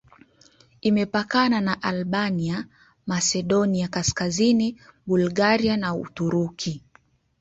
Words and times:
Imepakana 0.81 1.61
na 1.61 1.81
Albania, 1.83 2.67
Masedonia 3.07 3.87
Kaskazini, 3.87 4.77
Bulgaria 5.07 5.77
na 5.77 5.95
Uturuki. 5.95 6.83